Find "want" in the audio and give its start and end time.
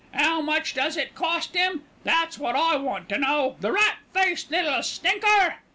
2.75-3.07